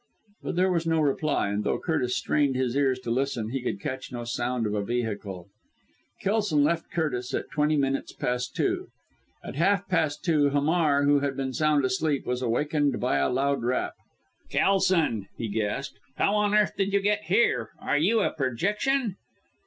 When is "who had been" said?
11.03-11.53